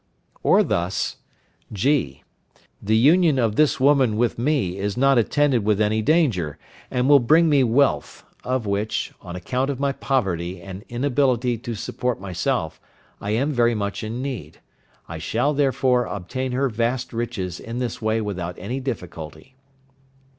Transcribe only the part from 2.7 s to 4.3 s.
The union of this woman